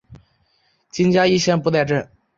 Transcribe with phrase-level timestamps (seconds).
[0.89, 2.09] 今嘉义县布袋镇。